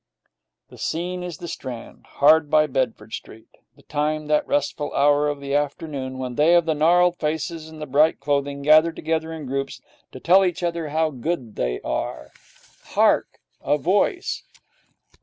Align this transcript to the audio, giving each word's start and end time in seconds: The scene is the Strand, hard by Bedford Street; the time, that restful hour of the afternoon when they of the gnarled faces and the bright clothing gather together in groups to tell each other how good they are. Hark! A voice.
The 0.69 0.79
scene 0.79 1.21
is 1.21 1.37
the 1.37 1.47
Strand, 1.47 2.07
hard 2.07 2.49
by 2.49 2.65
Bedford 2.65 3.13
Street; 3.13 3.49
the 3.75 3.83
time, 3.83 4.25
that 4.25 4.47
restful 4.47 4.91
hour 4.95 5.27
of 5.27 5.39
the 5.39 5.53
afternoon 5.53 6.17
when 6.17 6.33
they 6.33 6.55
of 6.55 6.65
the 6.65 6.73
gnarled 6.73 7.17
faces 7.19 7.69
and 7.69 7.79
the 7.79 7.85
bright 7.85 8.19
clothing 8.19 8.63
gather 8.63 8.91
together 8.91 9.31
in 9.31 9.45
groups 9.45 9.79
to 10.11 10.19
tell 10.19 10.43
each 10.43 10.63
other 10.63 10.89
how 10.89 11.11
good 11.11 11.55
they 11.55 11.81
are. 11.81 12.31
Hark! 12.85 13.39
A 13.63 13.77
voice. 13.77 14.41